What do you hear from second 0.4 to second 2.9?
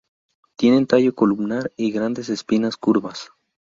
Tienen tallo columnar y grandes espinas